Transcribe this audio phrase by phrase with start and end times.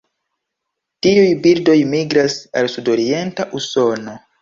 [1.07, 4.23] Tiuj birdoj migras al sudorienta Usono.